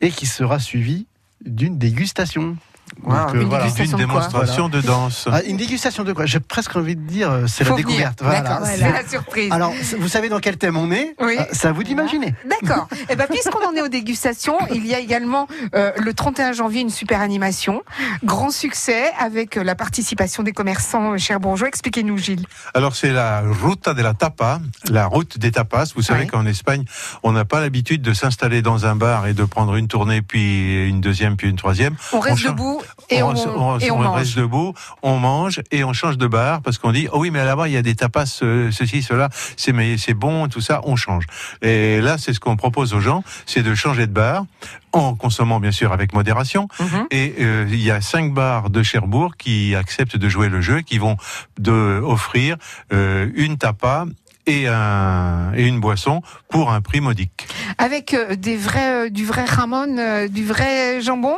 et 0.00 0.10
qui 0.10 0.24
sera 0.26 0.58
suivi 0.58 1.06
d'une 1.44 1.78
dégustation. 1.78 2.56
Wow, 3.02 3.14
Donc, 3.32 3.34
une 3.34 3.48
dégustation 3.48 3.98
de 3.98 4.04
quoi 4.04 4.14
démonstration 4.14 4.68
de 4.68 4.80
danse. 4.80 5.28
Ah, 5.32 5.42
une 5.42 5.56
dégustation 5.56 6.04
de 6.04 6.12
quoi 6.12 6.26
J'ai 6.26 6.40
presque 6.40 6.76
envie 6.76 6.96
de 6.96 7.02
dire, 7.02 7.30
euh, 7.30 7.46
c'est 7.46 7.64
la 7.68 7.74
découverte. 7.74 8.22
D'accord, 8.22 8.60
C'est- 8.66 8.78
la 8.80 9.06
surprise. 9.08 9.50
Alors, 9.52 9.72
vous 9.98 10.08
savez 10.08 10.28
dans 10.28 10.40
quel 10.40 10.56
thème 10.58 10.76
on 10.76 10.90
est 10.90 11.14
Oui. 11.20 11.36
Euh, 11.38 11.44
C'est 11.52 11.68
à 11.68 11.72
vous 11.72 11.82
d'imaginer. 11.82 12.34
D'accord. 12.48 12.88
Et 13.08 13.16
ben 13.16 13.26
puisqu'on 13.26 13.64
en 13.66 13.74
est 13.74 13.82
aux 13.82 13.88
dégustations, 13.88 14.58
il 14.72 14.86
y 14.86 14.94
a 14.94 14.98
également 15.00 15.46
euh, 15.74 15.92
le 15.96 16.14
31 16.14 16.52
janvier 16.52 16.80
une 16.80 16.90
super 16.90 17.20
animation, 17.20 17.82
grand 18.24 18.50
succès 18.50 19.10
avec 19.18 19.56
euh, 19.56 19.64
la 19.64 19.74
participation 19.74 20.42
des 20.42 20.52
commerçants 20.52 21.12
euh, 21.12 21.18
cherbourgeois. 21.18 21.68
Expliquez-nous, 21.68 22.18
Gilles. 22.18 22.46
Alors 22.74 22.94
c'est 22.96 23.12
la 23.12 23.40
Ruta 23.40 23.94
de 23.94 24.02
la 24.02 24.14
Tapa, 24.14 24.60
la 24.90 25.06
route 25.06 25.38
des 25.38 25.50
tapas. 25.52 25.92
Vous 25.94 26.02
savez 26.02 26.26
qu'en 26.26 26.46
Espagne, 26.46 26.84
on 27.22 27.32
n'a 27.32 27.44
pas 27.44 27.60
l'habitude 27.60 28.02
de 28.02 28.12
s'installer 28.12 28.62
dans 28.62 28.86
un 28.86 28.96
bar 28.96 29.26
et 29.26 29.34
de 29.34 29.44
prendre 29.44 29.76
une 29.76 29.88
tournée, 29.88 30.22
puis 30.22 30.88
une 30.88 31.00
deuxième, 31.00 31.36
puis 31.36 31.48
une 31.48 31.56
troisième. 31.56 31.94
On 32.12 32.20
reste 32.20 32.44
debout 32.46 32.82
et 33.10 33.22
on, 33.22 33.30
on, 33.30 33.78
et 33.78 33.90
on 33.90 33.96
on 33.98 34.02
mange. 34.02 34.16
reste 34.18 34.36
debout, 34.36 34.74
on 35.02 35.18
mange 35.18 35.60
et 35.70 35.84
on 35.84 35.92
change 35.92 36.18
de 36.18 36.26
bar 36.26 36.62
parce 36.62 36.78
qu'on 36.78 36.92
dit 36.92 37.08
oh 37.12 37.18
oui 37.20 37.30
mais 37.30 37.44
là-bas 37.44 37.68
il 37.68 37.74
y 37.74 37.76
a 37.76 37.82
des 37.82 37.94
tapas 37.94 38.26
ceci 38.26 39.02
cela 39.02 39.28
c'est 39.56 39.72
mais 39.72 39.96
c'est 39.98 40.14
bon 40.14 40.48
tout 40.48 40.60
ça 40.60 40.80
on 40.84 40.96
change 40.96 41.24
et 41.62 42.00
là 42.00 42.18
c'est 42.18 42.32
ce 42.32 42.40
qu'on 42.40 42.56
propose 42.56 42.94
aux 42.94 43.00
gens 43.00 43.22
c'est 43.46 43.62
de 43.62 43.74
changer 43.74 44.06
de 44.06 44.12
bar 44.12 44.44
en 44.92 45.14
consommant 45.14 45.60
bien 45.60 45.72
sûr 45.72 45.92
avec 45.92 46.12
modération 46.12 46.68
Mhm. 46.80 47.06
et 47.10 47.34
euh, 47.40 47.66
il 47.70 47.80
y 47.82 47.90
a 47.90 48.00
cinq 48.00 48.32
bars 48.34 48.70
de 48.70 48.82
Cherbourg 48.82 49.36
qui 49.36 49.74
acceptent 49.74 50.16
de 50.16 50.28
jouer 50.28 50.48
le 50.48 50.60
jeu 50.60 50.80
qui 50.80 50.98
vont 50.98 51.16
de 51.58 52.00
offrir 52.04 52.56
euh, 52.92 53.28
une 53.34 53.56
tapa 53.58 54.06
et, 54.46 54.66
un, 54.66 55.52
et 55.54 55.66
une 55.66 55.78
boisson 55.80 56.22
pour 56.48 56.72
un 56.72 56.80
prix 56.80 57.00
modique. 57.00 57.46
Avec 57.78 58.14
euh, 58.14 58.34
des 58.34 58.56
vrais, 58.56 59.06
euh, 59.06 59.10
du 59.10 59.24
vrai 59.26 59.44
ramon, 59.44 59.96
euh, 59.98 60.28
du 60.28 60.44
vrai 60.44 61.00
jambon? 61.02 61.36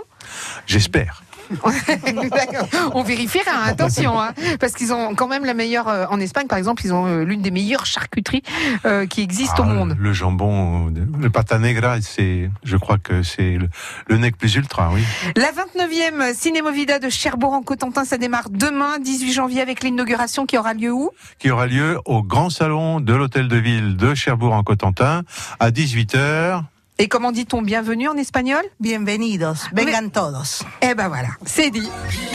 J'espère. 0.67 1.23
On 2.95 3.03
vérifiera, 3.03 3.65
attention, 3.65 4.21
hein, 4.21 4.33
parce 4.61 4.73
qu'ils 4.73 4.93
ont 4.93 5.15
quand 5.15 5.29
même 5.29 5.45
la 5.45 5.55
meilleure. 5.55 5.89
euh, 5.89 6.07
en 6.11 6.21
Espagne, 6.21 6.47
par 6.47 6.59
exemple, 6.59 6.83
ils 6.85 6.93
ont 6.93 7.07
euh, 7.07 7.25
l'une 7.25 7.43
des 7.43 7.51
meilleures 7.51 7.87
charcuteries 7.87 8.43
euh, 8.85 9.07
qui 9.07 9.23
existent 9.23 9.63
au 9.65 9.71
Ah, 9.71 9.75
monde. 9.75 9.97
Le 9.99 10.13
jambon, 10.13 10.93
le 11.19 11.31
pata 11.31 11.59
negra, 11.59 12.01
c'est, 12.01 12.51
je 12.65 12.77
crois 12.77 12.99
que 12.99 13.23
c'est 13.23 13.59
le, 13.59 13.69
le 14.09 14.19
nec 14.19 14.37
plus 14.37 14.55
ultra, 14.55 14.91
oui. 14.93 15.03
La 15.37 15.51
29e 15.53 16.35
Cinémovida 16.35 16.99
de 16.99 17.09
Cherbourg-en-Cotentin, 17.09 18.05
ça 18.05 18.19
démarre 18.19 18.51
demain, 18.51 18.99
18 18.99 19.33
janvier, 19.33 19.61
avec 19.61 19.83
l'inauguration 19.83 20.47
qui 20.47 20.59
aura 20.59 20.75
lieu 20.75 20.93
où? 20.93 21.11
Qui 21.39 21.51
aura 21.51 21.67
lieu 21.67 21.99
au 22.05 22.23
grand 22.23 22.51
salon 22.51 23.01
de 23.01 23.15
l'hôtel 23.15 23.49
de 23.49 23.57
ville 23.57 23.97
de 23.97 24.15
Cherbourg-en-Cotentin 24.15 25.23
à 25.61 25.71
18h. 25.71 26.63
Et 27.03 27.09
comment 27.09 27.33
dit-on 27.33 27.63
bienvenue 27.63 28.07
en 28.07 28.17
espagnol? 28.17 28.63
Bienvenidos, 28.79 29.67
vengan 29.73 30.09
todos. 30.09 30.63
Eh 30.81 30.95
ben 30.95 31.09
voilà, 31.09 31.31
c'est 31.45 31.69
dit. 31.69 31.91